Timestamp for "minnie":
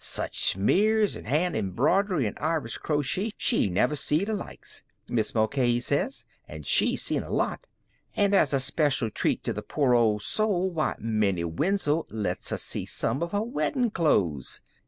10.97-11.43